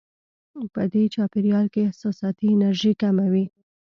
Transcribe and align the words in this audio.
په 0.73 0.81
دې 0.93 1.03
چاپېریال 1.15 1.65
کې 1.73 1.81
احساساتي 1.87 2.47
انرژي 2.55 2.93
کمه 3.01 3.25
وي. 3.33 3.45